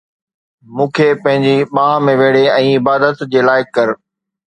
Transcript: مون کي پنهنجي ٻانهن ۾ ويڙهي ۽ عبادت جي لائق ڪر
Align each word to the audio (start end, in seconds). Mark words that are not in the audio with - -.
مون 0.75 0.87
کي 0.95 1.07
پنهنجي 1.27 1.53
ٻانهن 1.75 2.07
۾ 2.11 2.17
ويڙهي 2.23 2.45
۽ 2.57 2.75
عبادت 2.81 3.25
جي 3.33 3.41
لائق 3.51 3.75
ڪر 3.79 3.97